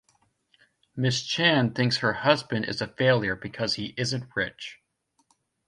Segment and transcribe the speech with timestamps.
[0.97, 1.27] Mrs.
[1.27, 4.79] Chan thinks her husband is a failure because he isn't rich.